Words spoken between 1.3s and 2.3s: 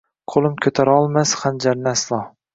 xanjarni aslo.